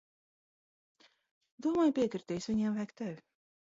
[1.69, 2.53] Domāju, piekritīs.
[2.53, 3.21] Viņiem vajag tevi.